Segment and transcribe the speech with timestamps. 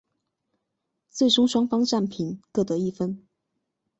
[1.11, 3.27] 最终双方战平各得一分。